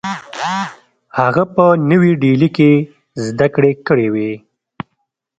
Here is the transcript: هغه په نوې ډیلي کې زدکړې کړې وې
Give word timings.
هغه 1.19 1.43
په 1.55 1.65
نوې 1.91 2.11
ډیلي 2.23 2.49
کې 2.57 2.71
زدکړې 3.25 3.71
کړې 3.87 4.07
وې 4.13 4.31